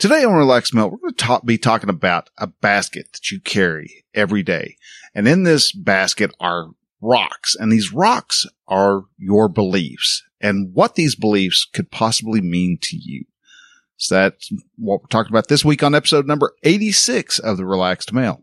[0.00, 4.06] Today on Relax Male, we're going to be talking about a basket that you carry
[4.14, 4.76] every day.
[5.14, 6.70] And in this basket are
[7.02, 12.96] rocks and these rocks are your beliefs and what these beliefs could possibly mean to
[12.96, 13.26] you.
[13.98, 18.10] So that's what we're talking about this week on episode number 86 of the Relaxed
[18.10, 18.42] Male.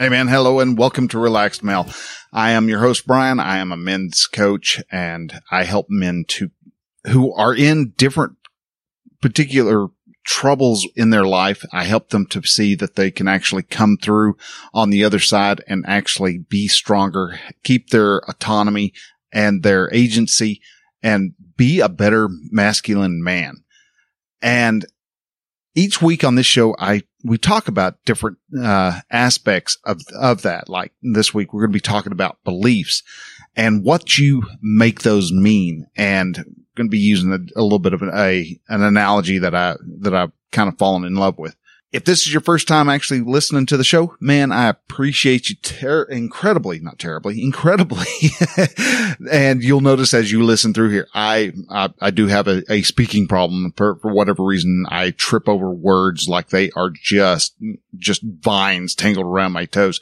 [0.00, 1.88] Hey man, hello and welcome to Relaxed Male.
[2.32, 3.40] I am your host, Brian.
[3.40, 6.52] I am a men's coach and I help men to,
[7.08, 8.36] who are in different
[9.20, 9.88] particular
[10.24, 11.64] troubles in their life.
[11.72, 14.36] I help them to see that they can actually come through
[14.72, 18.92] on the other side and actually be stronger, keep their autonomy
[19.32, 20.60] and their agency
[21.02, 23.64] and be a better masculine man.
[24.40, 24.86] And
[25.78, 30.68] each week on this show, I we talk about different uh, aspects of of that.
[30.68, 33.02] Like this week, we're going to be talking about beliefs
[33.54, 36.34] and what you make those mean, and
[36.74, 39.76] going to be using a, a little bit of an, a an analogy that I
[40.00, 41.54] that I've kind of fallen in love with.
[41.90, 45.56] If this is your first time actually listening to the show, man, I appreciate you
[45.56, 48.04] ter- incredibly, not terribly, incredibly.
[49.32, 52.82] and you'll notice as you listen through here, I, I, I do have a, a
[52.82, 54.84] speaking problem for, for whatever reason.
[54.90, 57.54] I trip over words like they are just,
[57.96, 59.98] just vines tangled around my toes.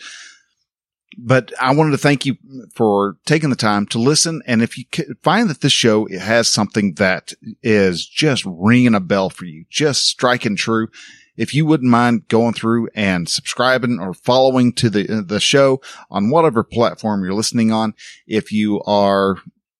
[1.16, 2.36] But I wanted to thank you
[2.74, 4.42] for taking the time to listen.
[4.46, 4.84] And if you
[5.22, 7.32] find that this show has something that
[7.62, 10.88] is just ringing a bell for you, just striking true,
[11.36, 15.80] if you wouldn't mind going through and subscribing or following to the the show
[16.10, 17.94] on whatever platform you're listening on.
[18.26, 19.36] If you are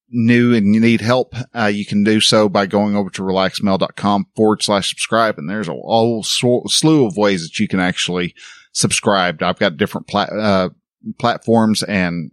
[0.08, 4.26] new and you need help, uh, you can do so by going over to relaxmale.com
[4.34, 5.38] forward slash subscribe.
[5.38, 8.34] And there's a whole slew of ways that you can actually
[8.72, 9.42] subscribe.
[9.42, 10.70] I've got different plat- uh,
[11.18, 12.30] platforms and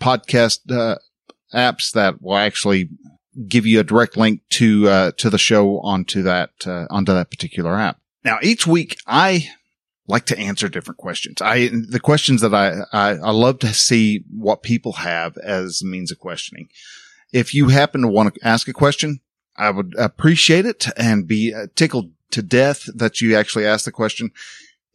[0.00, 0.96] podcast, uh,
[1.54, 2.88] apps that will actually
[3.48, 7.30] give you a direct link to, uh, to the show onto that, uh, onto that
[7.30, 8.01] particular app.
[8.24, 9.48] Now, each week I
[10.06, 11.40] like to answer different questions.
[11.40, 16.10] I, the questions that I, I, I love to see what people have as means
[16.10, 16.68] of questioning.
[17.32, 19.20] If you happen to want to ask a question,
[19.56, 23.92] I would appreciate it and be uh, tickled to death that you actually asked the
[23.92, 24.32] question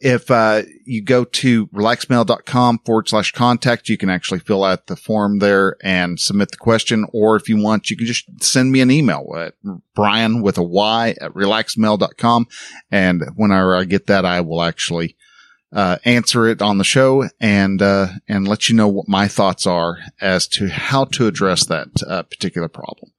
[0.00, 4.96] if uh, you go to relaxmale.com forward slash contact, you can actually fill out the
[4.96, 7.04] form there and submit the question.
[7.12, 9.54] Or if you want, you can just send me an email at
[9.94, 12.46] Brian with a Y at relaxmale.com.
[12.90, 15.16] And whenever I get that, I will actually
[15.72, 19.66] uh, answer it on the show and uh, and let you know what my thoughts
[19.66, 23.12] are as to how to address that uh, particular problem.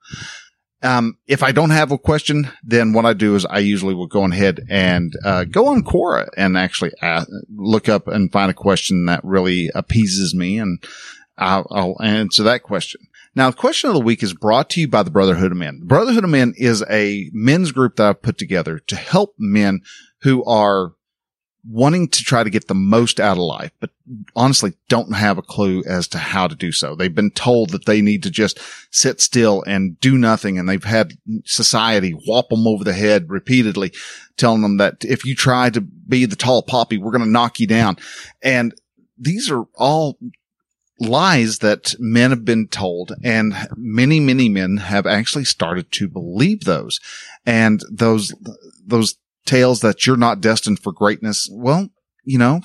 [0.81, 4.07] Um, if I don't have a question, then what I do is I usually will
[4.07, 8.53] go ahead and uh, go on Quora and actually ask, look up and find a
[8.53, 10.81] question that really appeases me, and
[11.37, 13.01] I'll, I'll, answer that question.
[13.35, 15.79] Now, the question of the week is brought to you by the Brotherhood of Men.
[15.81, 19.81] The Brotherhood of Men is a men's group that I've put together to help men
[20.21, 20.93] who are
[21.65, 23.89] wanting to try to get the most out of life, but
[24.35, 26.95] honestly don't have a clue as to how to do so.
[26.95, 28.59] They've been told that they need to just
[28.91, 30.57] sit still and do nothing.
[30.57, 33.91] And they've had society whop them over the head repeatedly,
[34.37, 37.59] telling them that if you try to be the tall poppy, we're going to knock
[37.59, 37.97] you down.
[38.41, 38.73] And
[39.17, 40.17] these are all
[41.01, 46.65] lies that men have been told and many, many men have actually started to believe
[46.65, 46.99] those
[47.45, 48.33] and those,
[48.85, 49.15] those
[49.49, 51.49] tales that you're not destined for greatness.
[51.51, 51.89] Well,
[52.23, 52.61] you know,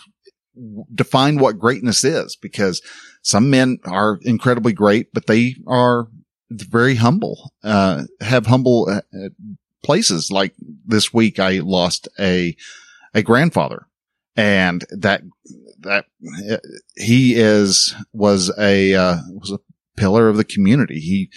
[0.95, 2.83] define what greatness is because
[3.23, 6.09] some men are incredibly great, but they are
[6.51, 9.29] very humble, uh, have humble uh,
[9.83, 10.31] places.
[10.31, 10.55] Like
[10.85, 12.55] this week, I lost a,
[13.15, 13.87] a grandfather
[14.37, 15.23] and that,
[15.81, 16.05] that
[16.97, 19.61] he is, was a, uh, was a
[19.97, 21.01] pillar of the community.
[21.01, 21.31] He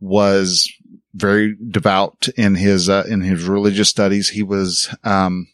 [0.00, 0.70] was
[1.14, 4.30] very devout in his uh, in his religious studies.
[4.30, 5.46] He was um,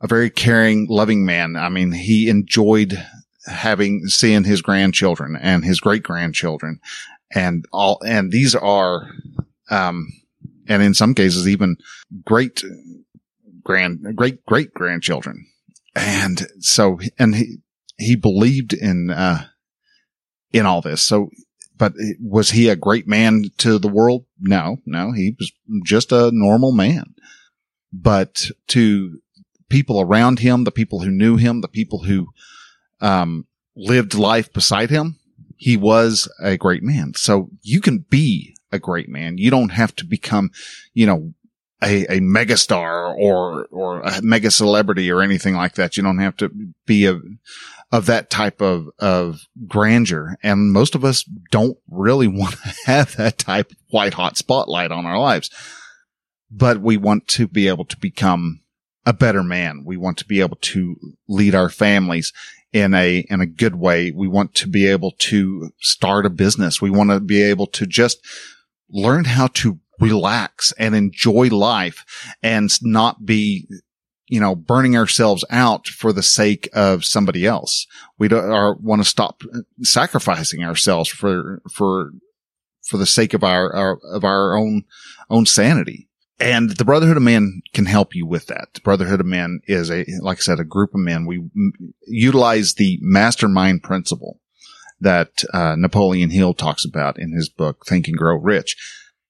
[0.00, 1.56] a very caring, loving man.
[1.56, 3.02] I mean, he enjoyed
[3.46, 6.80] having seeing his grandchildren and his great grandchildren,
[7.34, 8.00] and all.
[8.04, 9.08] And these are,
[9.70, 10.08] um,
[10.68, 11.76] and in some cases, even
[12.24, 12.62] great
[13.62, 15.46] grand great great grandchildren.
[15.96, 17.58] and so, and he,
[17.98, 19.46] he believed in, uh,
[20.52, 21.00] in all this.
[21.00, 21.30] So,
[21.76, 24.24] but was he a great man to the world?
[24.40, 25.52] No, no, he was
[25.84, 27.14] just a normal man.
[27.92, 29.20] But to
[29.68, 32.28] people around him, the people who knew him, the people who,
[33.00, 33.46] um,
[33.76, 35.18] lived life beside him,
[35.56, 37.12] he was a great man.
[37.14, 39.38] So you can be a great man.
[39.38, 40.50] You don't have to become,
[40.94, 41.34] you know,
[41.82, 45.96] a, a megastar or, or a mega celebrity or anything like that.
[45.96, 46.50] You don't have to
[46.86, 47.20] be a,
[47.92, 50.36] of that type of, of grandeur.
[50.42, 54.90] And most of us don't really want to have that type of white hot spotlight
[54.90, 55.50] on our lives,
[56.50, 58.60] but we want to be able to become
[59.04, 59.84] a better man.
[59.84, 60.96] We want to be able to
[61.28, 62.32] lead our families
[62.72, 64.10] in a, in a good way.
[64.10, 66.82] We want to be able to start a business.
[66.82, 68.18] We want to be able to just
[68.90, 72.04] learn how to relax and enjoy life
[72.42, 73.66] and not be,
[74.26, 77.86] you know, burning ourselves out for the sake of somebody else.
[78.18, 79.42] We don't want to stop
[79.82, 82.10] sacrificing ourselves for, for,
[82.84, 84.84] for the sake of our, our, of our own,
[85.30, 86.08] own sanity.
[86.38, 88.68] And the Brotherhood of Men can help you with that.
[88.74, 91.24] The Brotherhood of Men is a, like I said, a group of men.
[91.24, 91.72] We m-
[92.06, 94.40] utilize the mastermind principle
[95.00, 98.76] that uh, Napoleon Hill talks about in his book, Think and Grow Rich.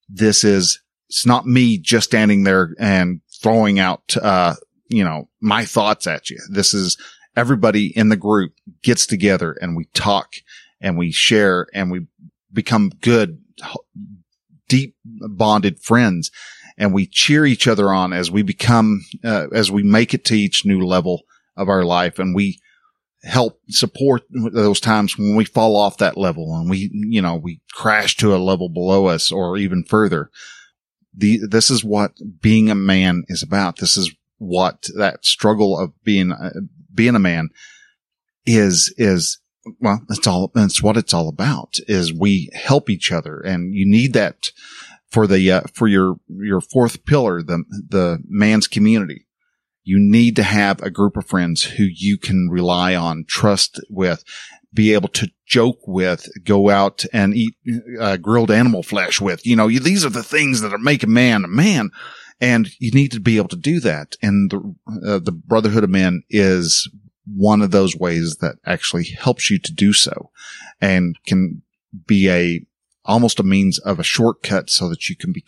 [0.08, 4.54] This is, it's not me just standing there and throwing out, uh,
[4.88, 6.38] you know, my thoughts at you.
[6.50, 6.97] This is
[7.37, 8.53] everybody in the group
[8.83, 10.35] gets together and we talk
[10.81, 12.06] and we share and we
[12.53, 13.43] become good,
[14.69, 16.31] deep bonded friends
[16.79, 20.35] and we cheer each other on as we become, uh, as we make it to
[20.35, 21.23] each new level
[21.56, 22.59] of our life and we
[23.23, 27.61] help support those times when we fall off that level and we, you know, we
[27.73, 30.31] crash to a level below us or even further.
[31.15, 33.79] The, this is what being a man is about.
[33.79, 36.50] This is what that struggle of being, uh,
[36.93, 37.50] being a man
[38.44, 39.41] is, is,
[39.81, 43.85] well, that's all, that's what it's all about is we help each other and you
[43.88, 44.50] need that
[45.11, 49.27] for the, uh, for your, your fourth pillar, the, the man's community.
[49.83, 54.25] You need to have a group of friends who you can rely on, trust with,
[54.77, 57.55] be able to joke with, go out and eat
[58.00, 59.47] uh, grilled animal flesh with.
[59.47, 61.91] You know, you, these are the things that make a man a man.
[62.41, 64.17] And you need to be able to do that.
[64.23, 64.75] And the,
[65.06, 66.91] uh, the Brotherhood of Men is
[67.27, 70.31] one of those ways that actually helps you to do so
[70.81, 71.62] and can
[72.06, 72.67] be a
[73.06, 75.44] almost a means of a shortcut so that you can be,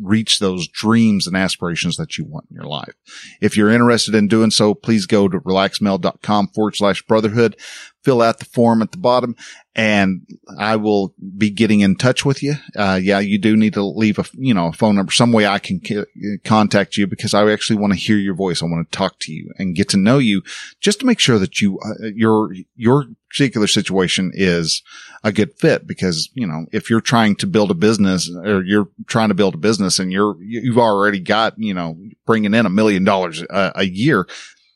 [0.00, 2.94] reach those dreams and aspirations that you want in your life.
[3.40, 7.56] If you're interested in doing so, please go to relaxmale.com forward slash brotherhood,
[8.02, 9.34] fill out the form at the bottom
[9.74, 10.26] and
[10.58, 12.54] I will be getting in touch with you.
[12.76, 15.46] Uh, yeah, you do need to leave a, you know, a phone number, some way
[15.46, 16.04] I can c-
[16.44, 18.62] contact you because I actually want to hear your voice.
[18.62, 20.42] I want to talk to you and get to know you
[20.80, 24.82] just to make sure that you, uh, your, your particular situation is
[25.22, 28.88] a good fit because, you know, if you're trying to build a business or you're
[29.06, 31.96] trying to build a business and you're, you've already got, you know,
[32.26, 34.26] bringing in a million dollars a year,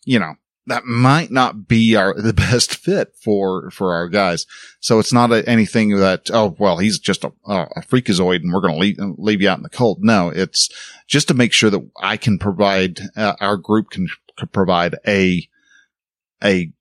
[0.04, 0.34] you know,
[0.66, 4.46] that might not be our the best fit for for our guys.
[4.80, 8.60] So it's not a, anything that oh well he's just a, a freakazoid and we're
[8.60, 9.98] going to leave leave you out in the cold.
[10.02, 10.68] No, it's
[11.06, 15.48] just to make sure that I can provide uh, our group can, can, provide a
[16.42, 16.72] a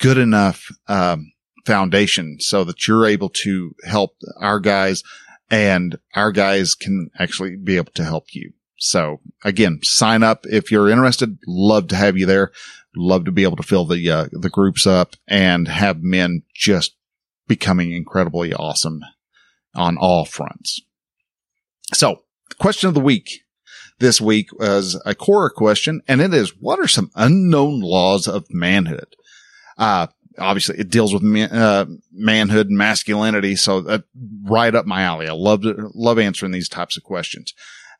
[0.00, 1.32] good enough um,
[1.64, 5.02] foundation so that you're able to help our guys
[5.50, 8.52] and our guys can actually be able to help you.
[8.78, 11.38] So again, sign up if you're interested.
[11.46, 12.52] Love to have you there.
[12.96, 16.96] Love to be able to fill the, uh, the groups up and have men just
[17.46, 19.00] becoming incredibly awesome
[19.74, 20.80] on all fronts.
[21.92, 22.22] So
[22.58, 23.44] question of the week
[23.98, 28.46] this week was a Quora question and it is, what are some unknown laws of
[28.50, 29.16] manhood?
[29.76, 30.08] Uh,
[30.38, 33.56] obviously it deals with man, uh, manhood and masculinity.
[33.56, 34.02] So
[34.44, 35.28] right up my alley.
[35.28, 37.54] I love love answering these types of questions.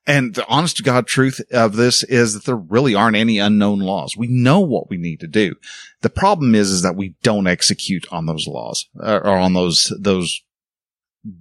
[0.08, 3.80] And the honest to God truth of this is that there really aren't any unknown
[3.80, 4.16] laws.
[4.16, 5.54] We know what we need to do.
[6.00, 9.92] The problem is, is that we don't execute on those laws uh, or on those,
[10.00, 10.42] those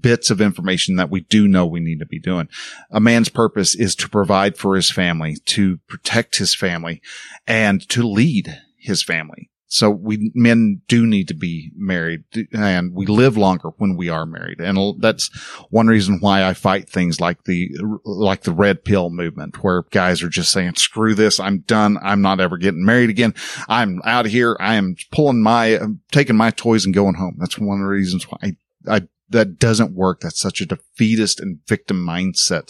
[0.01, 2.50] bits of information that we do know we need to be doing.
[2.91, 7.01] A man's purpose is to provide for his family, to protect his family
[7.47, 9.50] and to lead his family.
[9.69, 14.25] So we men do need to be married and we live longer when we are
[14.25, 14.62] married.
[14.62, 15.29] And that's
[15.69, 17.69] one reason why I fight things like the,
[18.05, 21.38] like the red pill movement where guys are just saying, screw this.
[21.39, 21.97] I'm done.
[22.01, 23.33] I'm not ever getting married again.
[23.67, 24.55] I'm out of here.
[24.59, 25.79] I am pulling my,
[26.13, 27.36] taking my toys and going home.
[27.38, 28.51] That's one of the reasons why I,
[28.89, 30.21] I that doesn't work.
[30.21, 32.69] That's such a defeatist and victim mindset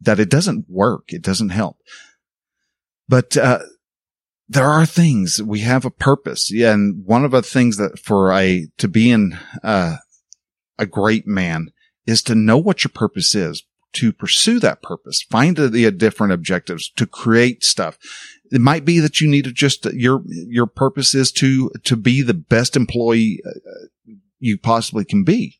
[0.00, 1.12] that it doesn't work.
[1.12, 1.76] It doesn't help.
[3.06, 3.58] But, uh,
[4.52, 6.50] there are things we have a purpose.
[6.52, 6.72] Yeah.
[6.72, 9.96] And one of the things that for a, to be in, uh,
[10.78, 11.70] a great man
[12.06, 16.90] is to know what your purpose is, to pursue that purpose, find the different objectives,
[16.96, 17.98] to create stuff.
[18.50, 22.20] It might be that you need to just, your, your purpose is to, to be
[22.20, 25.58] the best employee uh, you possibly can be.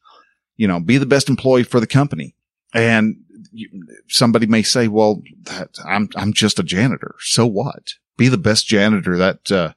[0.57, 2.35] You know, be the best employee for the company.
[2.75, 3.17] And
[4.09, 7.15] somebody may say, well, that, I'm, I'm just a janitor.
[7.21, 7.95] So what?
[8.23, 9.73] Be the best janitor that, uh,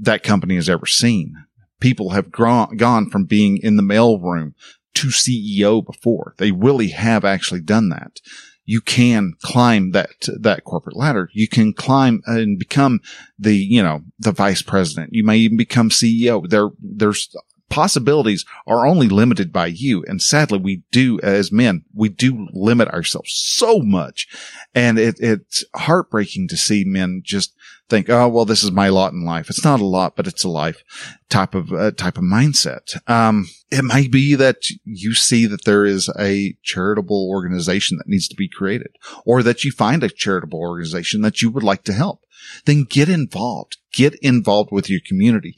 [0.00, 1.34] that company has ever seen.
[1.80, 4.54] People have gone, gone from being in the mailroom
[4.94, 6.34] to CEO before.
[6.38, 8.20] They really have actually done that.
[8.64, 11.30] You can climb that, that corporate ladder.
[11.32, 13.00] You can climb and become
[13.36, 15.14] the, you know, the vice president.
[15.14, 16.48] You may even become CEO.
[16.48, 17.34] There, there's
[17.68, 20.04] possibilities are only limited by you.
[20.06, 24.26] And sadly, we do as men, we do limit ourselves so much.
[24.74, 27.54] And it, it's heartbreaking to see men just
[27.88, 29.48] think, oh, well, this is my lot in life.
[29.48, 30.82] It's not a lot, but it's a life
[31.28, 32.96] type of, uh, type of mindset.
[33.08, 38.28] Um, it might be that you see that there is a charitable organization that needs
[38.28, 41.92] to be created or that you find a charitable organization that you would like to
[41.92, 42.24] help.
[42.64, 43.78] Then get involved.
[43.92, 45.56] Get involved with your community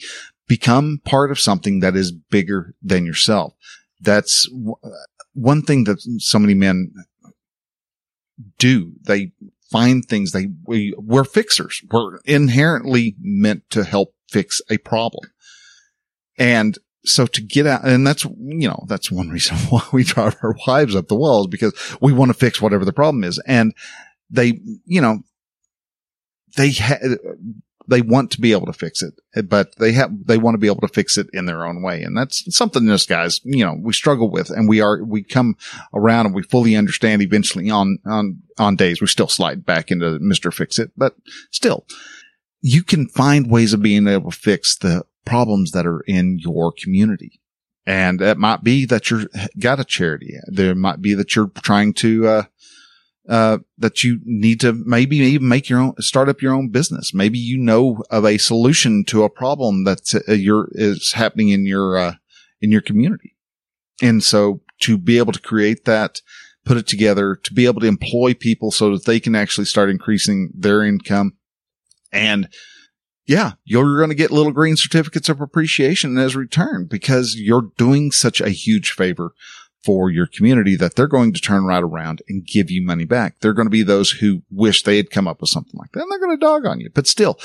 [0.50, 3.54] become part of something that is bigger than yourself.
[4.00, 4.75] That's w-
[5.33, 6.92] one thing that so many men
[8.59, 8.95] do.
[9.07, 9.30] They
[9.71, 11.80] find things they, we, we're fixers.
[11.88, 15.30] We're inherently meant to help fix a problem.
[16.37, 20.37] And so to get out, and that's, you know, that's one reason why we drive
[20.42, 23.40] our wives up the walls because we want to fix whatever the problem is.
[23.47, 23.73] And
[24.28, 25.21] they, you know,
[26.57, 26.99] they ha-
[27.90, 30.68] they want to be able to fix it, but they have, they want to be
[30.68, 32.02] able to fix it in their own way.
[32.02, 35.56] And that's something this guys, you know, we struggle with and we are, we come
[35.92, 39.00] around and we fully understand eventually on, on, on days.
[39.00, 40.54] We still slide back into Mr.
[40.54, 41.16] Fix It, but
[41.50, 41.85] still
[42.61, 46.73] you can find ways of being able to fix the problems that are in your
[46.73, 47.40] community.
[47.87, 49.25] And it might be that you're
[49.59, 50.35] got a charity.
[50.47, 52.42] There might be that you're trying to, uh,
[53.29, 57.12] uh, that you need to maybe even make your own, start up your own business.
[57.15, 61.67] Maybe you know of a solution to a problem that's uh, your is happening in
[61.67, 62.15] your uh,
[62.61, 63.37] in your community,
[64.03, 66.23] and so to be able to create that,
[66.65, 69.91] put it together, to be able to employ people so that they can actually start
[69.91, 71.35] increasing their income,
[72.12, 72.49] and
[73.27, 78.11] yeah, you're going to get little green certificates of appreciation as return because you're doing
[78.11, 79.35] such a huge favor
[79.83, 83.41] for your community that they're going to turn right around and give you money back.
[83.41, 86.03] They're going to be those who wish they had come up with something like that
[86.03, 86.91] and they're going to dog on you.
[86.95, 87.39] But still,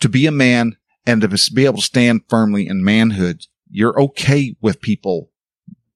[0.00, 0.76] to be a man
[1.06, 5.30] and to be able to stand firmly in manhood, you're okay with people,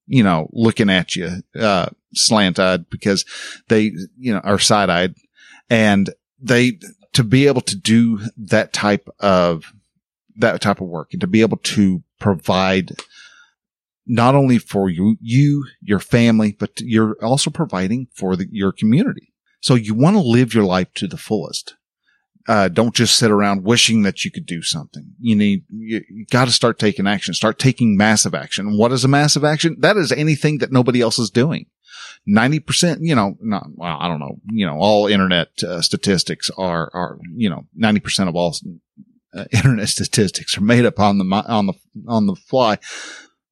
[0.07, 3.25] you know, looking at you, uh, slant eyed because
[3.69, 5.15] they, you know, are side eyed
[5.69, 6.79] and they,
[7.13, 9.73] to be able to do that type of,
[10.37, 12.93] that type of work and to be able to provide
[14.07, 19.33] not only for you, you, your family, but you're also providing for the, your community.
[19.61, 21.77] So you want to live your life to the fullest.
[22.49, 25.13] Uh, don't just sit around wishing that you could do something.
[25.21, 28.77] You need, you, you got to start taking action, start taking massive action.
[28.77, 29.77] What is a massive action?
[29.79, 31.67] That is anything that nobody else is doing.
[32.29, 36.91] 90%, you know, not, well, I don't know, you know, all internet uh, statistics are,
[36.93, 38.57] are, you know, 90% of all
[39.35, 41.75] uh, internet statistics are made up on the, on the,
[42.09, 42.79] on the fly.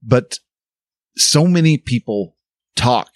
[0.02, 0.38] But
[1.16, 2.36] so many people
[2.76, 3.10] talk,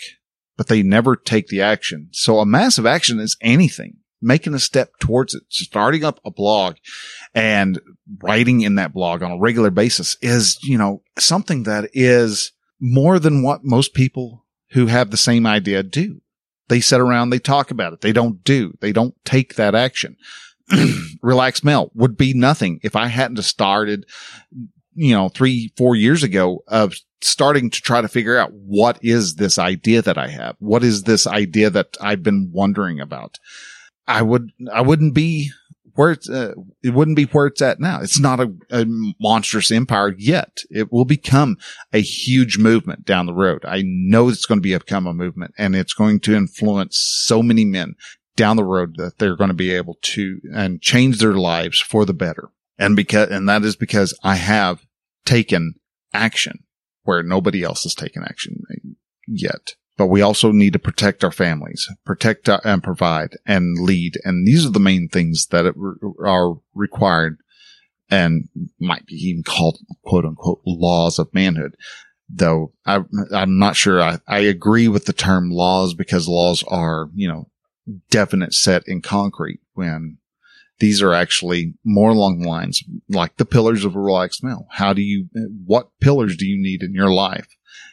[0.56, 2.08] but they never take the action.
[2.12, 6.76] So a massive action is anything, making a step towards it, starting up a blog
[7.34, 7.80] and
[8.22, 13.18] writing in that blog on a regular basis is, you know, something that is more
[13.18, 16.20] than what most people who have the same idea do.
[16.68, 18.00] They sit around, they talk about it.
[18.00, 20.16] They don't do, they don't take that action.
[21.22, 24.06] Relax Male would be nothing if I hadn't started
[24.94, 29.36] you know, three, four years ago of starting to try to figure out what is
[29.36, 30.56] this idea that I have?
[30.58, 33.38] What is this idea that I've been wondering about?
[34.06, 35.50] I would, I wouldn't be
[35.94, 38.00] where it's, uh, it wouldn't be where it's at now.
[38.00, 38.84] It's not a, a,
[39.20, 40.62] monstrous empire yet.
[40.68, 41.56] It will become
[41.92, 43.64] a huge movement down the road.
[43.64, 47.42] I know it's going to be become a movement and it's going to influence so
[47.42, 47.94] many men
[48.36, 52.04] down the road that they're going to be able to and change their lives for
[52.04, 52.50] the better.
[52.78, 54.84] And because, and that is because I have
[55.24, 55.74] taken
[56.12, 56.64] action
[57.04, 58.62] where nobody else has taken action
[59.26, 59.74] yet.
[59.96, 64.18] But we also need to protect our families, protect uh, and provide and lead.
[64.24, 65.66] And these are the main things that
[66.24, 67.38] are required
[68.10, 68.48] and
[68.80, 71.76] might be even called quote unquote laws of manhood.
[72.28, 73.00] Though I,
[73.32, 77.48] am not sure I, I agree with the term laws because laws are, you know,
[78.10, 80.18] definite set in concrete when
[80.80, 84.66] These are actually more along the lines like the pillars of a relaxed male.
[84.72, 85.28] How do you,
[85.64, 87.46] what pillars do you need in your life?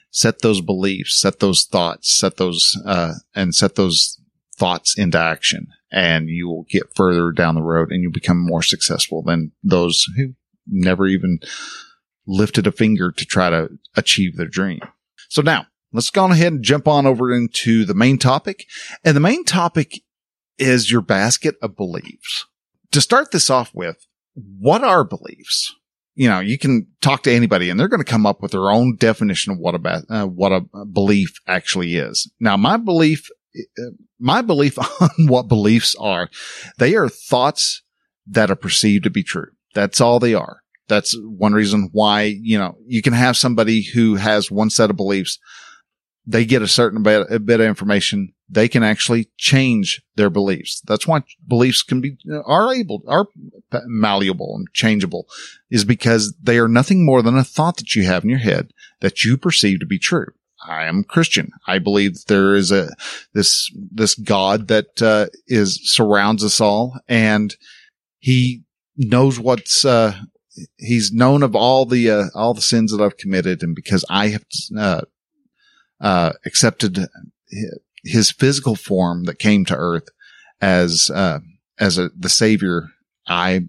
[0.10, 4.20] Set those beliefs, set those thoughts, set those, uh, and set those
[4.56, 8.64] thoughts into action and you will get further down the road and you'll become more
[8.64, 10.34] successful than those who
[10.68, 11.40] never even
[12.26, 14.80] lifted a finger to try to achieve their dream.
[15.30, 18.66] So now let's go ahead and jump on over into the main topic.
[19.04, 20.02] And the main topic
[20.58, 22.46] is your basket of beliefs.
[22.92, 25.74] To start this off with, what are beliefs?
[26.16, 28.70] You know, you can talk to anybody and they're going to come up with their
[28.70, 32.30] own definition of what a, uh, what a belief actually is.
[32.40, 33.30] Now, my belief,
[33.80, 36.30] uh, my belief on what beliefs are,
[36.78, 37.82] they are thoughts
[38.28, 39.48] that are perceived to be true.
[39.74, 40.62] That's all they are.
[40.88, 44.98] That's one reason why, you know, you can have somebody who has one set of
[44.98, 45.40] beliefs.
[46.26, 48.34] They get a certain bit, of information.
[48.54, 50.82] They can actually change their beliefs.
[50.86, 53.28] That's why beliefs can be, are able, are
[53.86, 55.28] malleable and changeable
[55.70, 58.72] is because they are nothing more than a thought that you have in your head
[59.00, 60.28] that you perceive to be true.
[60.68, 61.52] I am Christian.
[61.66, 62.94] I believe that there is a,
[63.34, 67.56] this, this God that, uh, is surrounds us all and
[68.20, 68.64] he
[68.98, 70.16] knows what's, uh,
[70.78, 74.28] he's known of all the uh, all the sins that I've committed, and because I
[74.30, 74.46] have
[74.78, 75.02] uh,
[76.00, 77.08] uh, accepted
[78.04, 80.10] his physical form that came to Earth
[80.60, 81.40] as uh,
[81.80, 82.90] as a, the Savior,
[83.28, 83.66] I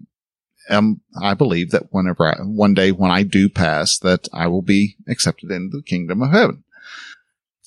[0.69, 4.61] am I believe that whenever I, one day when I do pass, that I will
[4.61, 6.63] be accepted into the kingdom of heaven.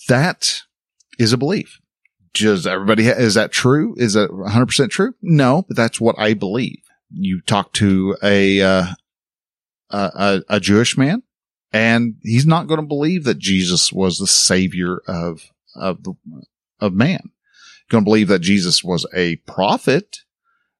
[0.09, 0.63] That
[1.19, 1.81] is a belief.
[2.35, 3.95] Does everybody is that true?
[3.97, 5.15] Is that 100 percent true?
[5.23, 8.87] No, but that's what I believe you talk to a uh,
[9.91, 11.23] a, a, Jewish man,
[11.73, 16.15] and he's not going to believe that Jesus was the savior of of the,
[16.81, 17.31] of man.
[17.89, 20.19] Going to believe that Jesus was a prophet,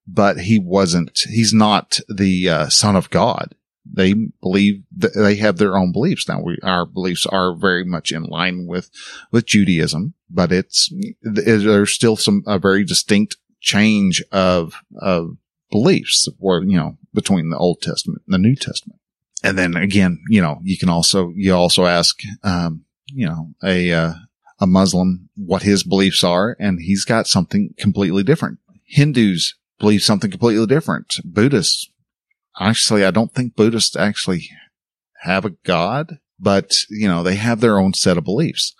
[0.07, 1.21] but he wasn't.
[1.29, 3.55] He's not the uh, son of God.
[3.89, 6.29] They believe that they have their own beliefs.
[6.29, 8.91] Now, we, our beliefs are very much in line with
[9.31, 15.37] with Judaism, but it's there's still some a very distinct change of of
[15.71, 19.01] beliefs or, you know, between the Old Testament and the New Testament.
[19.43, 23.93] And then again, you know, you can also, you also ask, um, you know, a,
[23.93, 24.15] uh,
[24.59, 28.59] a Muslim what his beliefs are, and he's got something completely different.
[28.85, 31.17] Hindus believe something completely different.
[31.25, 31.91] Buddhists,
[32.59, 34.49] actually, I don't think Buddhists actually
[35.23, 38.75] have a God, but, you know, they have their own set of beliefs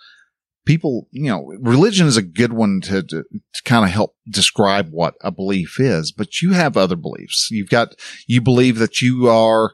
[0.67, 4.89] people, you know, religion is a good one to, to, to kind of help describe
[4.91, 7.47] what a belief is, but you have other beliefs.
[7.49, 7.95] You've got,
[8.27, 9.71] you believe that you are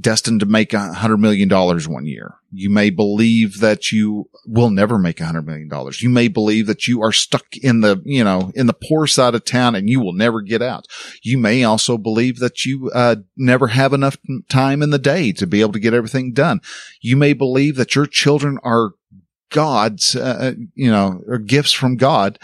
[0.00, 2.34] destined to make a hundred million dollars one year.
[2.50, 6.02] You may believe that you will never make a hundred million dollars.
[6.02, 9.34] You may believe that you are stuck in the, you know, in the poor side
[9.34, 10.86] of town and you will never get out.
[11.22, 14.16] You may also believe that you, uh, never have enough
[14.48, 16.60] time in the day to be able to get everything done.
[17.00, 18.90] You may believe that your children are
[19.50, 22.38] God's, uh, uh, you know, or gifts from God,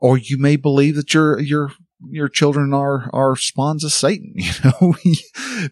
[0.00, 1.72] or you may believe that your, your,
[2.10, 4.94] your children are, are spawns of Satan, you know,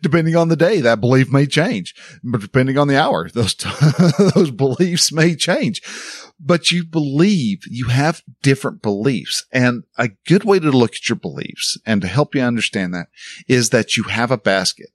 [0.02, 3.54] depending on the day, that belief may change, but depending on the hour, those,
[4.34, 5.82] those beliefs may change,
[6.38, 9.44] but you believe you have different beliefs.
[9.52, 13.08] And a good way to look at your beliefs and to help you understand that
[13.48, 14.90] is that you have a basket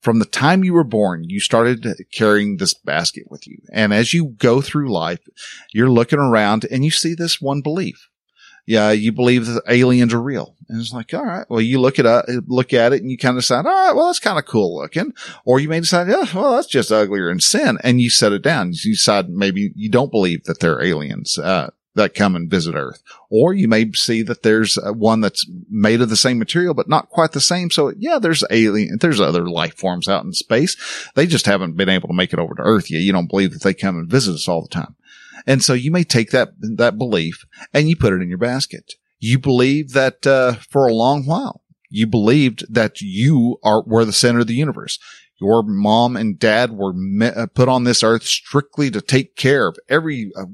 [0.00, 3.58] from the time you were born, you started carrying this basket with you.
[3.72, 5.20] And as you go through life,
[5.72, 8.08] you're looking around and you see this one belief.
[8.68, 10.54] Yeah, you believe that aliens are real.
[10.68, 13.38] And it's like, all right, well, you look at look at it and you kind
[13.38, 15.14] of decide, all right, well, that's kind of cool looking.
[15.46, 17.78] Or you may decide, yeah, well, that's just uglier in sin.
[17.82, 18.74] And you set it down.
[18.74, 21.38] You decide maybe you don't believe that there are aliens.
[21.38, 23.02] Uh, that come and visit Earth.
[23.30, 27.08] Or you may see that there's one that's made of the same material, but not
[27.08, 27.70] quite the same.
[27.70, 30.76] So yeah, there's alien, there's other life forms out in space.
[31.14, 33.00] They just haven't been able to make it over to Earth yet.
[33.00, 34.94] You don't believe that they come and visit us all the time.
[35.46, 38.94] And so you may take that, that belief and you put it in your basket.
[39.18, 44.12] You believe that, uh, for a long while, you believed that you are, were the
[44.12, 44.98] center of the universe.
[45.40, 49.76] Your mom and dad were uh, put on this earth strictly to take care of
[49.88, 50.46] every uh,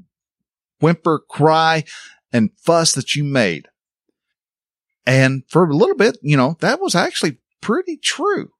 [0.81, 1.85] whimper, cry,
[2.33, 3.69] and fuss that you made.
[5.07, 8.51] And for a little bit, you know, that was actually pretty true.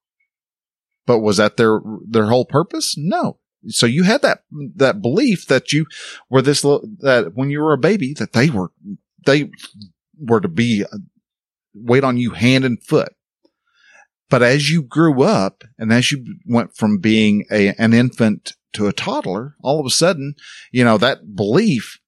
[1.07, 2.95] But was that their, their whole purpose?
[2.97, 3.39] No.
[3.69, 4.45] So you had that,
[4.77, 5.87] that belief that you
[6.29, 8.73] were this, that when you were a baby, that they were,
[9.27, 9.51] they
[10.19, 10.99] were to be, uh,
[11.75, 13.15] wait on you hand and foot.
[14.31, 18.87] But as you grew up and as you went from being a, an infant to
[18.87, 20.35] a toddler, all of a sudden,
[20.73, 22.01] you know, that belief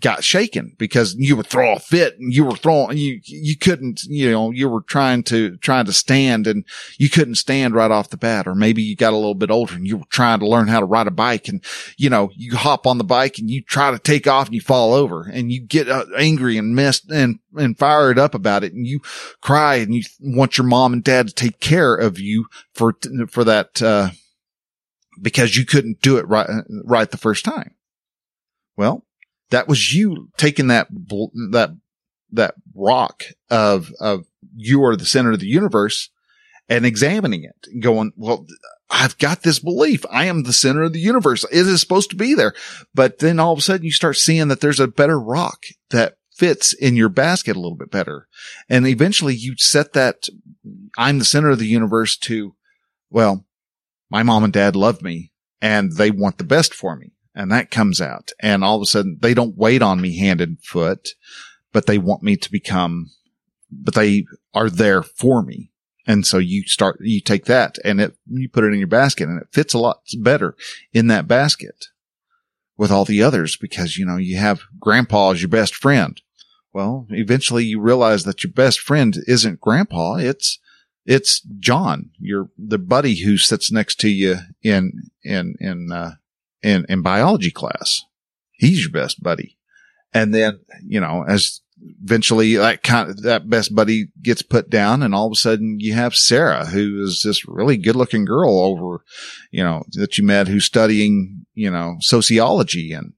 [0.00, 4.02] got shaken because you would throw a fit and you were throwing, you, you couldn't,
[4.04, 6.64] you know, you were trying to, trying to stand and
[6.98, 8.46] you couldn't stand right off the bat.
[8.46, 10.80] Or maybe you got a little bit older and you were trying to learn how
[10.80, 11.62] to ride a bike and,
[11.96, 14.60] you know, you hop on the bike and you try to take off and you
[14.60, 18.72] fall over and you get uh, angry and missed and, and fired up about it
[18.72, 19.00] and you
[19.40, 22.94] cry and you want your mom and dad to take care of you for,
[23.30, 24.10] for that, uh,
[25.22, 26.48] because you couldn't do it right,
[26.84, 27.74] right the first time.
[28.76, 29.05] Well,
[29.50, 31.76] that was you taking that, that,
[32.32, 36.10] that rock of, of you are the center of the universe
[36.68, 38.46] and examining it going, well,
[38.90, 40.04] I've got this belief.
[40.10, 41.44] I am the center of the universe.
[41.44, 42.54] It is supposed to be there.
[42.94, 46.16] But then all of a sudden you start seeing that there's a better rock that
[46.34, 48.28] fits in your basket a little bit better.
[48.68, 50.28] And eventually you set that
[50.98, 52.54] I'm the center of the universe to,
[53.10, 53.44] well,
[54.10, 57.70] my mom and dad love me and they want the best for me and that
[57.70, 58.32] comes out.
[58.40, 61.10] And all of a sudden they don't wait on me hand and foot,
[61.72, 63.10] but they want me to become,
[63.70, 65.70] but they are there for me.
[66.06, 69.28] And so you start, you take that and it, you put it in your basket
[69.28, 70.56] and it fits a lot better
[70.92, 71.86] in that basket
[72.76, 76.20] with all the others because, you know, you have grandpa as your best friend.
[76.72, 80.16] Well, eventually you realize that your best friend isn't grandpa.
[80.16, 80.58] It's,
[81.04, 86.12] it's John, your, the buddy who sits next to you in, in, in, uh,
[86.62, 88.02] in, in biology class.
[88.52, 89.58] He's your best buddy.
[90.12, 91.60] And then, you know, as
[92.02, 95.78] eventually that kind of, that best buddy gets put down and all of a sudden
[95.78, 99.04] you have Sarah, who is this really good looking girl over,
[99.50, 103.12] you know, that you met who's studying, you know, sociology and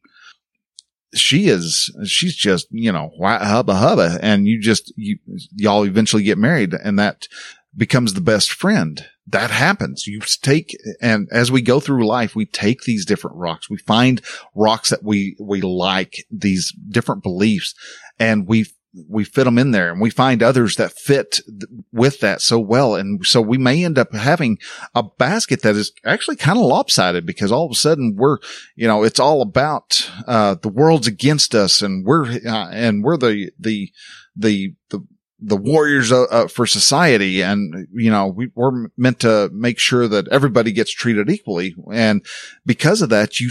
[1.15, 4.19] she is, she's just, you know, hubba hubba.
[4.21, 5.19] And you just, you,
[5.55, 7.29] y'all eventually get married and that
[7.77, 10.07] becomes the best friend that happens.
[10.07, 13.69] You take, and as we go through life, we take these different rocks.
[13.69, 14.21] We find
[14.55, 17.75] rocks that we, we like, these different beliefs,
[18.19, 18.67] and we,
[19.09, 22.59] we fit them in there and we find others that fit th- with that so
[22.59, 22.95] well.
[22.95, 24.59] And so we may end up having
[24.95, 28.39] a basket that is actually kind of lopsided because all of a sudden we're,
[28.77, 33.19] you know, it's all about, uh, the world's against us and we're, uh, and we're
[33.19, 33.93] the, the,
[34.35, 35.07] the, the,
[35.41, 37.43] the warriors uh, uh, for society.
[37.43, 41.75] And, you know, we, we're meant to make sure that everybody gets treated equally.
[41.93, 42.25] And
[42.67, 43.51] because of that, you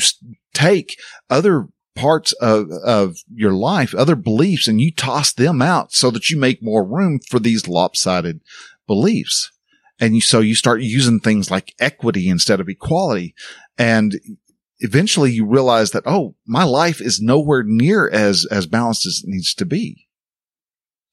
[0.54, 6.12] take other parts of, of your life, other beliefs, and you toss them out so
[6.12, 8.42] that you make more room for these lopsided
[8.86, 9.52] beliefs.
[10.00, 13.34] And you, so you start using things like equity instead of equality.
[13.78, 14.20] And
[14.80, 19.30] eventually you realize that, oh, my life is nowhere near as, as balanced as it
[19.30, 20.07] needs to be.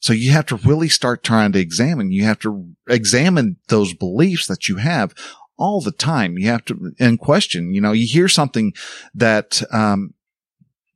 [0.05, 2.13] So you have to really start trying to examine.
[2.13, 5.15] You have to examine those beliefs that you have
[5.57, 6.37] all the time.
[6.37, 8.75] You have to, and question, you know, you hear something
[9.15, 10.13] that, um,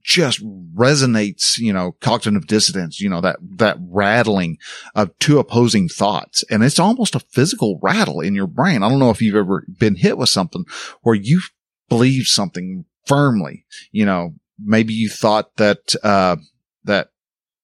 [0.05, 4.59] just resonates, you know, cognitive dissonance, you know, that, that rattling
[4.94, 6.44] of two opposing thoughts.
[6.51, 8.83] And it's almost a physical rattle in your brain.
[8.83, 10.66] I don't know if you've ever been hit with something
[11.01, 11.40] where you
[11.88, 16.37] believe something firmly, you know, maybe you thought that, uh,
[16.85, 17.09] that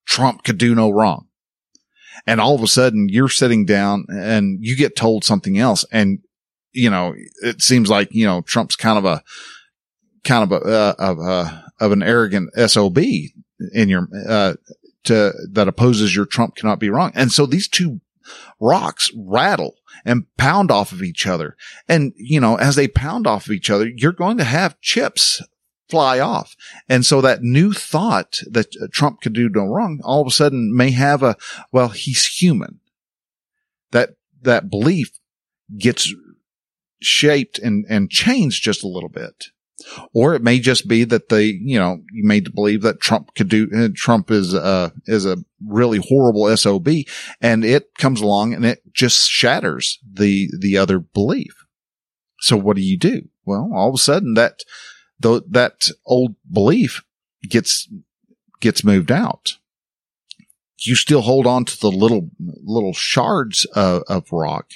[0.07, 1.29] Trump could do no wrong.
[2.27, 5.85] And all of a sudden you're sitting down and you get told something else.
[5.93, 6.21] And,
[6.73, 9.23] you know, it seems like, you know, Trump's kind of a,
[10.25, 12.99] kind of a, uh, of a, of an arrogant SOB
[13.73, 14.55] in your, uh,
[15.05, 17.13] to, that opposes your Trump cannot be wrong.
[17.15, 18.01] And so these two
[18.61, 21.57] rocks rattle and pound off of each other.
[21.89, 25.43] And, you know, as they pound off of each other, you're going to have chips
[25.89, 26.57] fly off.
[26.89, 30.75] And so that new thought that Trump could do no wrong all of a sudden
[30.75, 31.37] may have a,
[31.73, 32.81] well, he's human.
[33.91, 34.11] That,
[34.43, 35.11] that belief
[35.79, 36.13] gets
[37.01, 39.47] shaped and, and changed just a little bit.
[40.15, 43.35] Or it may just be that they, you know, you made to believe that Trump
[43.35, 46.89] could do, uh, Trump is, a, is a really horrible SOB
[47.41, 51.67] and it comes along and it just shatters the, the other belief.
[52.41, 53.29] So what do you do?
[53.45, 54.61] Well, all of a sudden that,
[55.23, 57.03] th- that old belief
[57.49, 57.89] gets,
[58.61, 59.59] gets moved out.
[60.79, 64.71] You still hold on to the little, little shards of, of rock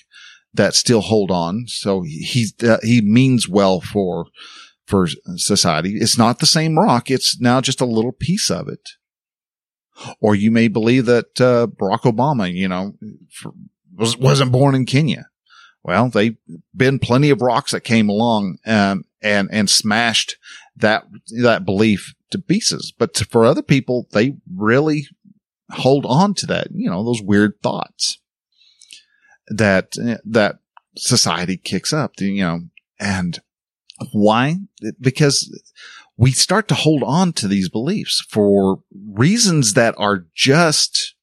[0.55, 1.67] that still hold on.
[1.67, 4.27] So he, uh, he means well for,
[4.87, 5.97] for society.
[5.97, 7.11] It's not the same rock.
[7.11, 8.91] It's now just a little piece of it.
[10.21, 12.95] Or you may believe that, uh, Barack Obama, you know,
[13.31, 13.53] for,
[13.95, 15.29] was, wasn't born in Kenya.
[15.83, 16.37] Well, they've
[16.75, 20.37] been plenty of rocks that came along, um, and, and smashed
[20.77, 21.05] that,
[21.43, 22.93] that belief to pieces.
[22.97, 25.07] But to, for other people, they really
[25.71, 28.19] hold on to that, you know, those weird thoughts
[29.49, 30.59] that, that
[30.97, 32.61] society kicks up, you know,
[32.99, 33.41] and
[34.13, 34.57] why?
[35.01, 35.61] Because
[36.17, 38.81] we start to hold on to these beliefs for
[39.13, 41.15] reasons that are just,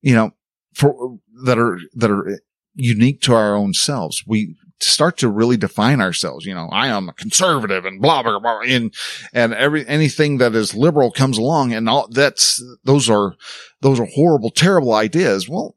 [0.00, 0.32] you know,
[0.74, 2.40] for that are, that are
[2.74, 4.24] unique to our own selves.
[4.26, 6.46] We start to really define ourselves.
[6.46, 8.60] You know, I am a conservative and blah, blah, blah.
[8.60, 8.94] And,
[9.32, 13.34] and every, anything that is liberal comes along and all that's, those are,
[13.80, 15.48] those are horrible, terrible ideas.
[15.48, 15.76] Well,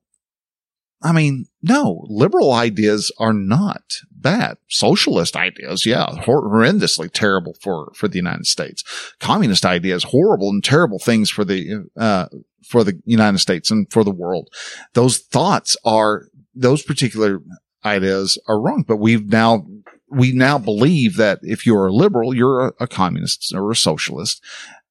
[1.04, 4.58] I mean, no, liberal ideas are not bad.
[4.70, 8.84] Socialist ideas, yeah, horrendously terrible for, for the United States.
[9.20, 12.28] Communist ideas, horrible and terrible things for the, uh,
[12.64, 14.50] for the United States and for the world.
[14.94, 17.42] Those thoughts are, those particular
[17.86, 19.66] ideas are wrong, but we've now,
[20.10, 24.44] we now believe that if you're a liberal, you're a, a communist or a socialist.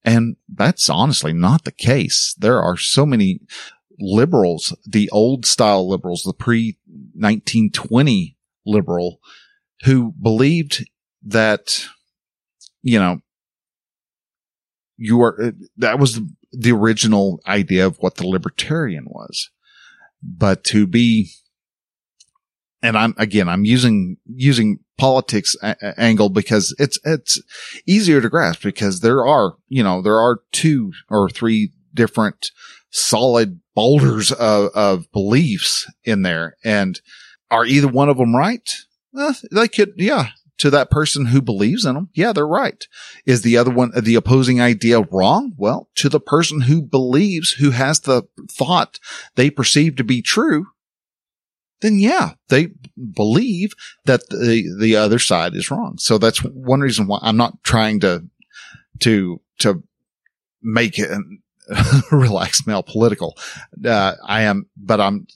[0.05, 2.35] And that's honestly not the case.
[2.39, 3.41] There are so many
[3.99, 9.21] liberals, the old style liberals, the pre 1920 liberal
[9.85, 10.89] who believed
[11.23, 11.87] that,
[12.83, 13.21] you know,
[14.97, 16.21] you are, uh, that was
[16.53, 19.51] the original idea of what the libertarian was.
[20.23, 21.31] But to be
[22.83, 27.41] and I'm again, I'm using using politics a- angle because it's it's
[27.87, 32.51] easier to grasp because there are you know there are two or three different
[32.91, 37.01] solid boulders of, of beliefs in there, and
[37.51, 38.69] are either one of them right?
[39.19, 40.29] Eh, they could, yeah.
[40.59, 42.87] To that person who believes in them, yeah, they're right.
[43.25, 45.55] Is the other one, the opposing idea wrong?
[45.57, 49.01] Well, to the person who believes, who has the thought
[49.37, 50.67] they perceive to be true,
[51.81, 52.69] then yeah, they
[53.15, 53.73] believe
[54.05, 55.97] that the, the other side is wrong.
[55.99, 58.25] So that's one reason why I'm not trying to,
[59.01, 59.83] to, to
[60.63, 61.11] make it
[62.13, 63.37] relaxed male political.
[63.85, 65.27] Uh, I am, but I'm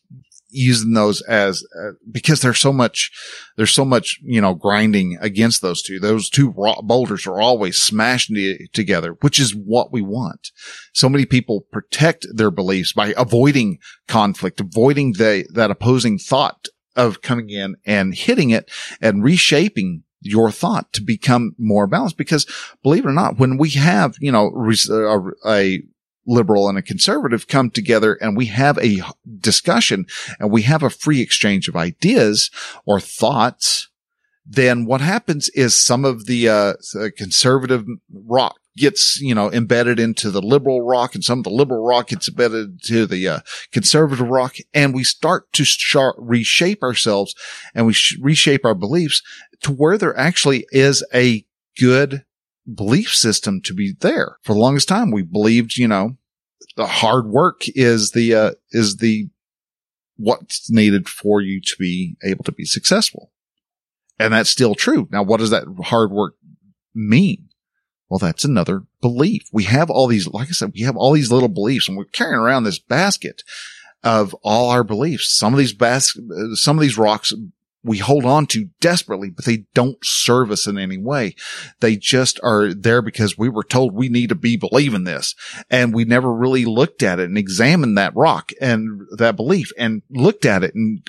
[0.54, 3.10] using those as uh, because there's so much
[3.56, 5.98] there's so much you know grinding against those two.
[5.98, 8.32] Those two boulders are always smashed
[8.72, 10.50] together which is what we want.
[10.92, 17.22] So many people protect their beliefs by avoiding conflict avoiding the that opposing thought of
[17.22, 22.16] coming in and hitting it and reshaping your thought to become more balanced.
[22.16, 22.46] Because
[22.82, 24.50] believe it or not when we have you know
[24.90, 25.82] a, a
[26.26, 29.00] liberal and a conservative come together and we have a
[29.38, 30.06] discussion
[30.38, 32.50] and we have a free exchange of ideas
[32.86, 33.88] or thoughts,
[34.46, 36.74] then what happens is some of the uh,
[37.16, 41.84] conservative rock gets, you know, embedded into the liberal rock and some of the liberal
[41.84, 43.38] rock gets embedded to the uh,
[43.72, 44.56] conservative rock.
[44.72, 47.34] And we start to sh- reshape ourselves
[47.74, 49.22] and we sh- reshape our beliefs
[49.62, 51.44] to where there actually is a
[51.78, 52.24] good
[52.72, 54.38] belief system to be there.
[54.42, 56.16] For the longest time, we believed, you know,
[56.76, 59.28] the hard work is the, uh, is the,
[60.16, 63.32] what's needed for you to be able to be successful.
[64.18, 65.08] And that's still true.
[65.10, 66.34] Now, what does that hard work
[66.94, 67.48] mean?
[68.08, 69.48] Well, that's another belief.
[69.52, 72.04] We have all these, like I said, we have all these little beliefs and we're
[72.04, 73.42] carrying around this basket
[74.04, 75.36] of all our beliefs.
[75.36, 76.16] Some of these bas-
[76.54, 77.32] some of these rocks
[77.84, 81.34] we hold on to desperately, but they don't serve us in any way.
[81.80, 85.34] They just are there because we were told we need to be believing this.
[85.70, 90.02] And we never really looked at it and examined that rock and that belief and
[90.10, 91.06] looked at it and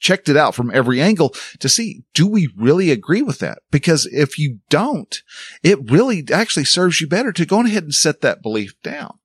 [0.00, 3.60] checked it out from every angle to see, do we really agree with that?
[3.70, 5.22] Because if you don't,
[5.62, 9.18] it really actually serves you better to go ahead and set that belief down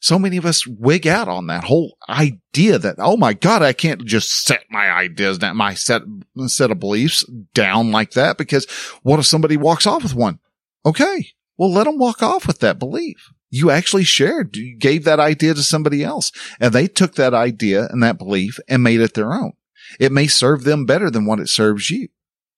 [0.00, 3.74] so many of us wig out on that whole idea that, oh my God, I
[3.74, 6.02] can't just set my ideas my set,
[6.46, 8.66] set of beliefs down like that because
[9.02, 10.38] what if somebody walks off with one?
[10.86, 11.28] Okay.
[11.58, 13.30] Well, let them walk off with that belief.
[13.50, 17.86] You actually shared, you gave that idea to somebody else and they took that idea
[17.90, 19.52] and that belief and made it their own.
[19.98, 22.08] It may serve them better than what it serves you.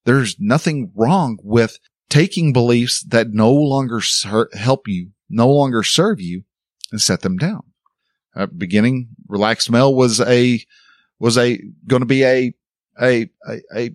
[0.04, 1.78] There's nothing wrong with
[2.08, 6.44] taking beliefs that no longer ser- help you, no longer serve you
[6.92, 7.62] and set them down.
[8.34, 10.64] At beginning, Relaxed Male was a,
[11.18, 12.54] was a, going to be a,
[13.00, 13.90] a, a,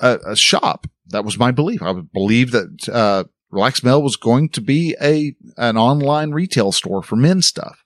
[0.00, 0.86] a, a, shop.
[1.08, 1.82] That was my belief.
[1.82, 7.02] I believed that, uh, Relaxed Male was going to be a, an online retail store
[7.02, 7.84] for men's stuff.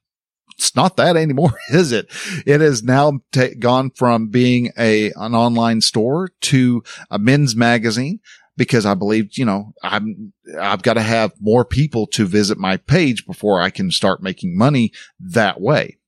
[0.57, 2.07] It's not that anymore, is it?
[2.47, 8.21] It has now t- gone from being a, an online store to a men's magazine
[8.57, 12.77] because I believed, you know, I'm, I've got to have more people to visit my
[12.77, 15.99] page before I can start making money that way.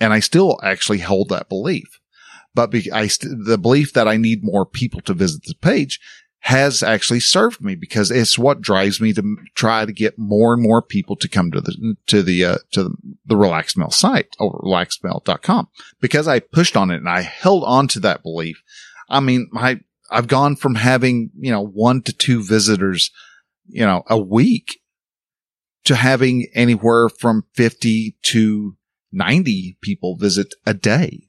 [0.00, 2.00] And I still actually hold that belief,
[2.54, 6.00] but be, I, st- the belief that I need more people to visit the page
[6.40, 10.62] has actually served me because it's what drives me to try to get more and
[10.62, 12.90] more people to come to the, to the, uh, to the,
[13.24, 15.68] the Relaxed Male site over relaxedmale.com
[16.00, 18.62] because I pushed on it and I held on to that belief.
[19.08, 23.10] I mean, my, I've gone from having, you know, one to two visitors
[23.68, 24.80] you know, a week
[25.84, 28.76] to having anywhere from 50 to
[29.12, 31.28] 90 people visit a day.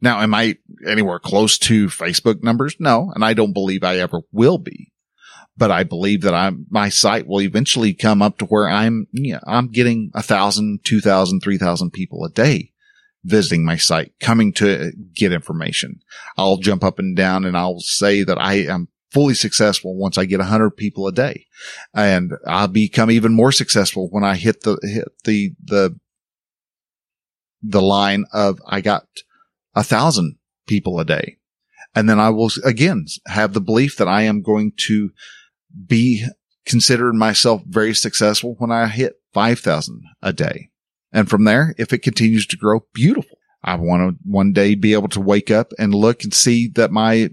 [0.00, 0.56] Now, am I
[0.86, 2.76] anywhere close to Facebook numbers?
[2.78, 3.12] No.
[3.14, 4.92] And I don't believe I ever will be,
[5.56, 9.34] but I believe that I'm, my site will eventually come up to where I'm, you
[9.34, 12.73] know, I'm getting a thousand, two thousand, three thousand people a day
[13.24, 16.00] visiting my site, coming to get information.
[16.36, 20.24] I'll jump up and down and I'll say that I am fully successful once I
[20.24, 21.46] get a hundred people a day.
[21.94, 25.98] And I'll become even more successful when I hit the, hit the, the,
[27.62, 29.06] the line of I got
[29.74, 31.38] a thousand people a day.
[31.94, 35.12] And then I will again have the belief that I am going to
[35.86, 36.24] be
[36.66, 40.70] considering myself very successful when I hit 5,000 a day.
[41.14, 43.38] And from there, if it continues to grow, beautiful.
[43.62, 46.90] I want to one day be able to wake up and look and see that
[46.90, 47.30] my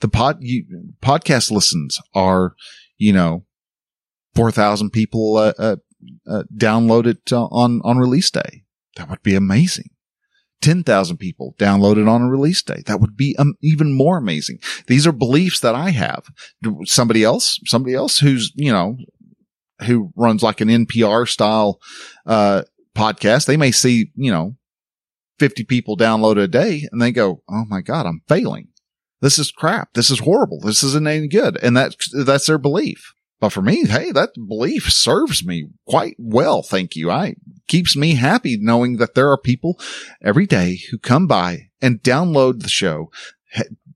[0.00, 0.64] the pod you,
[1.00, 2.54] podcast listens are,
[2.98, 3.44] you know,
[4.34, 5.76] 4,000 people, uh, uh,
[6.28, 8.64] uh, download it uh, on, on release day.
[8.96, 9.90] That would be amazing.
[10.62, 12.82] 10,000 people downloaded on a release day.
[12.86, 14.58] That would be um, even more amazing.
[14.86, 16.26] These are beliefs that I have.
[16.84, 18.96] Somebody else, somebody else who's, you know,
[19.86, 21.80] who runs like an NPR style,
[22.26, 22.62] uh,
[22.96, 24.56] podcast, they may see, you know,
[25.38, 28.68] 50 people download a day and they go, Oh my God, I'm failing.
[29.20, 29.92] This is crap.
[29.94, 30.60] This is horrible.
[30.60, 31.58] This isn't any good.
[31.62, 33.12] And that's, that's their belief.
[33.40, 36.62] But for me, hey, that belief serves me quite well.
[36.62, 37.10] Thank you.
[37.10, 37.36] I
[37.68, 39.80] keeps me happy knowing that there are people
[40.22, 43.10] every day who come by and download the show,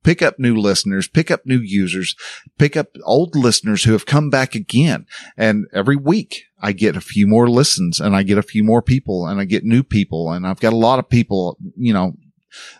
[0.04, 2.14] pick up new listeners, pick up new users,
[2.58, 5.06] pick up old listeners who have come back again.
[5.36, 8.82] And every week I get a few more listens and I get a few more
[8.82, 10.30] people and I get new people.
[10.30, 12.14] And I've got a lot of people, you know,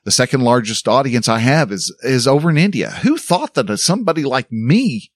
[0.05, 2.91] the second largest audience I have is, is over in India.
[2.91, 5.11] Who thought that somebody like me,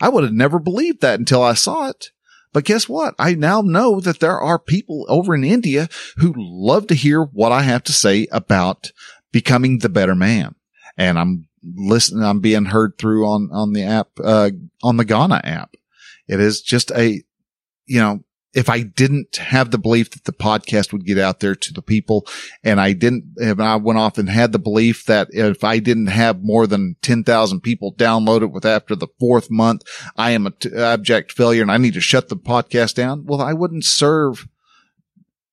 [0.00, 2.10] I would have never believed that until I saw it.
[2.52, 3.16] But guess what?
[3.18, 7.50] I now know that there are people over in India who love to hear what
[7.50, 8.92] I have to say about
[9.32, 10.54] becoming the better man.
[10.96, 14.50] And I'm listening, I'm being heard through on, on the app, uh,
[14.82, 15.74] on the Gaana app.
[16.28, 17.22] It is just a,
[17.86, 18.20] you know,
[18.54, 21.82] if I didn't have the belief that the podcast would get out there to the
[21.82, 22.24] people
[22.62, 26.06] and I didn't, if I went off and had the belief that if I didn't
[26.06, 29.82] have more than 10,000 people download it with after the fourth month,
[30.16, 33.26] I am an abject failure and I need to shut the podcast down.
[33.26, 34.46] Well, I wouldn't serve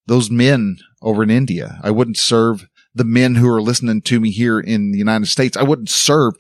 [0.06, 1.80] those men over in India.
[1.84, 5.58] I wouldn't serve the men who are listening to me here in the United States.
[5.58, 6.34] I wouldn't serve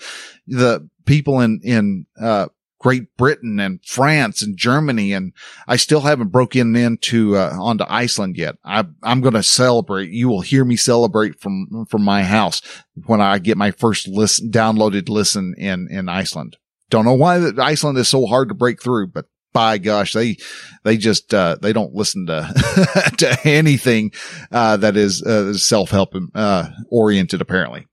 [0.48, 2.48] the people in, in, uh,
[2.82, 5.14] Great Britain and France and Germany.
[5.14, 5.34] And
[5.68, 8.56] I still haven't broken into, uh, onto Iceland yet.
[8.66, 10.10] I, I'm going to celebrate.
[10.10, 12.64] You will hear me celebrate from, from my house
[13.06, 16.58] when I get my first listen, downloaded listen in, in Iceland.
[16.90, 20.38] Don't know why Iceland is so hard to break through, but by gosh, they,
[20.84, 24.12] they just, uh, they don't listen to, to anything,
[24.52, 27.88] uh, that is, uh, self-help, uh, oriented apparently.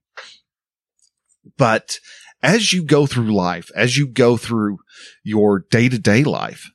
[1.57, 1.99] But,
[2.41, 4.79] as you go through life, as you go through
[5.23, 6.71] your day to day life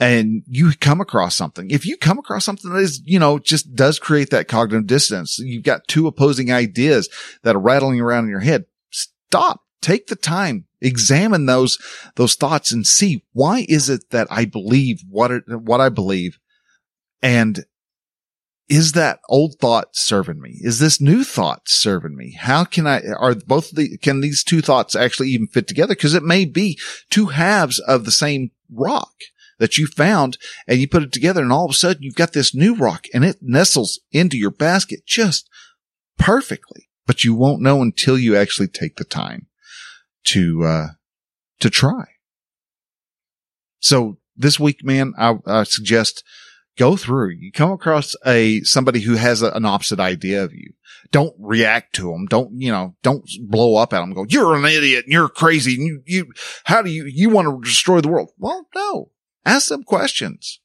[0.00, 3.74] and you come across something, if you come across something that is, you know, just
[3.74, 7.08] does create that cognitive dissonance, you've got two opposing ideas
[7.42, 11.78] that are rattling around in your head, stop, take the time, examine those,
[12.16, 16.38] those thoughts and see why is it that I believe what, it, what I believe
[17.22, 17.64] and
[18.68, 20.58] is that old thought serving me?
[20.60, 22.34] Is this new thought serving me?
[22.38, 25.94] How can I, are both the, can these two thoughts actually even fit together?
[25.94, 26.78] Cause it may be
[27.10, 29.12] two halves of the same rock
[29.58, 32.32] that you found and you put it together and all of a sudden you've got
[32.32, 35.48] this new rock and it nestles into your basket just
[36.18, 39.46] perfectly, but you won't know until you actually take the time
[40.24, 40.86] to, uh,
[41.60, 42.04] to try.
[43.80, 46.24] So this week, man, I, I suggest
[46.76, 47.30] go through.
[47.30, 50.72] You come across a, somebody who has a, an opposite idea of you.
[51.10, 52.26] Don't react to them.
[52.26, 54.12] Don't, you know, don't blow up at them.
[54.12, 55.74] Go, you're an idiot and you're crazy.
[55.74, 56.32] And you, you,
[56.64, 58.30] how do you, you want to destroy the world?
[58.38, 59.10] Well, no.
[59.44, 60.60] Ask them questions.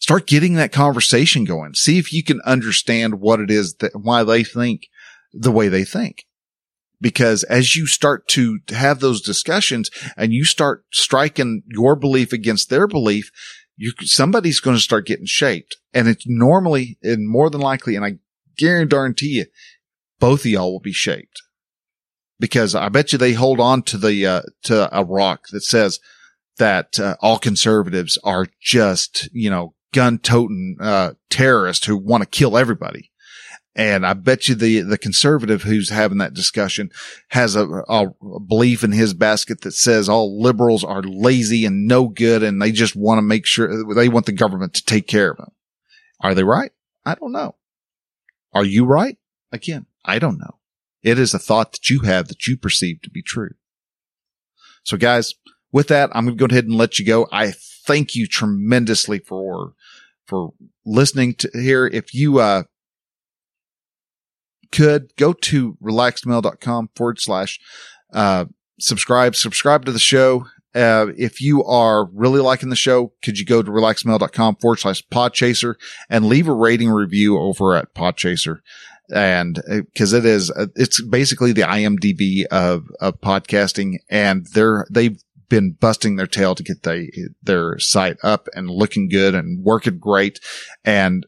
[0.00, 1.74] Start getting that conversation going.
[1.74, 4.88] See if you can understand what it is that, why they think
[5.32, 6.24] the way they think.
[7.00, 12.70] Because as you start to have those discussions and you start striking your belief against
[12.70, 13.30] their belief,
[13.76, 18.04] you somebody's going to start getting shaped, and it's normally and more than likely, and
[18.04, 18.18] I
[18.56, 19.46] guarantee you,
[20.18, 21.40] both of y'all will be shaped
[22.40, 26.00] because I bet you they hold on to the uh, to a rock that says
[26.58, 32.28] that uh, all conservatives are just you know gun toting uh, terrorists who want to
[32.28, 33.10] kill everybody.
[33.78, 36.90] And I bet you the, the conservative who's having that discussion
[37.28, 38.06] has a, a
[38.40, 42.72] belief in his basket that says all liberals are lazy and no good and they
[42.72, 45.52] just want to make sure they want the government to take care of them.
[46.20, 46.72] Are they right?
[47.06, 47.54] I don't know.
[48.52, 49.16] Are you right?
[49.52, 50.58] Again, I don't know.
[51.04, 53.54] It is a thought that you have that you perceive to be true.
[54.82, 55.34] So guys,
[55.70, 57.28] with that, I'm going to go ahead and let you go.
[57.30, 59.74] I thank you tremendously for,
[60.26, 60.54] for
[60.84, 61.86] listening to here.
[61.86, 62.64] If you, uh,
[64.70, 67.60] could go to relaxmale.com forward slash,
[68.12, 68.46] uh,
[68.78, 70.46] subscribe, subscribe to the show.
[70.74, 75.02] Uh, if you are really liking the show, could you go to relaxmale.com forward slash
[75.08, 75.74] podchaser
[76.10, 78.60] and leave a rating review over at podchaser?
[79.12, 84.86] And uh, cause it is, uh, it's basically the IMDb of, of podcasting and they're,
[84.90, 89.64] they've been busting their tail to get the, their site up and looking good and
[89.64, 90.40] working great.
[90.84, 91.24] And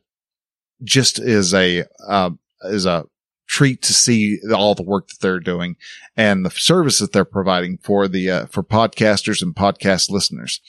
[0.84, 2.30] just is a, uh,
[2.64, 3.06] is a
[3.50, 5.76] treat to see all the work that they're doing
[6.16, 10.60] and the service that they're providing for the uh, for podcasters and podcast listeners.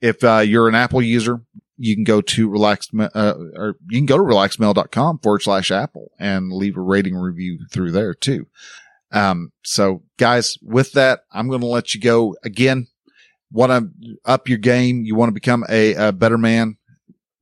[0.00, 1.42] If uh, you're an Apple user,
[1.76, 6.12] you can go to relaxed uh, or you can go to relaxmale.com forward slash Apple
[6.18, 8.46] and leave a rating review through there too.
[9.10, 12.86] Um, so guys, with that, I'm going to let you go again.
[13.50, 15.04] Want to up your game?
[15.04, 16.76] You want to become a, a better man?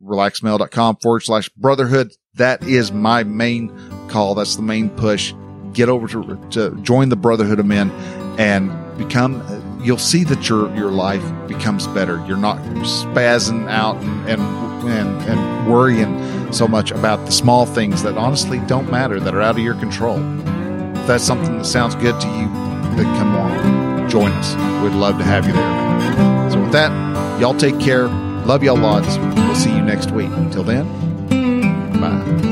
[0.03, 2.13] Relaxmale.com forward slash brotherhood.
[2.35, 3.73] That is my main
[4.09, 4.35] call.
[4.35, 5.35] That's the main push.
[5.73, 7.91] Get over to, to join the Brotherhood of Men
[8.39, 9.43] and become,
[9.83, 12.25] you'll see that your, your life becomes better.
[12.27, 14.43] You're not spazzing out and, and,
[14.89, 19.43] and, and worrying so much about the small things that honestly don't matter, that are
[19.43, 20.19] out of your control.
[20.97, 22.49] If that's something that sounds good to you,
[22.97, 24.55] then come on, join us.
[24.83, 26.51] We'd love to have you there.
[26.51, 28.09] So with that, y'all take care.
[28.09, 29.17] Love y'all lots.
[29.19, 30.31] We'll see you next week.
[30.31, 30.87] Until then,
[32.11, 32.50] Música